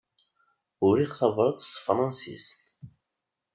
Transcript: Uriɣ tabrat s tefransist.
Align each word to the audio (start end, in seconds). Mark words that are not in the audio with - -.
Uriɣ 0.85 1.11
tabrat 1.19 1.59
s 1.63 1.69
tefransist. 1.75 2.59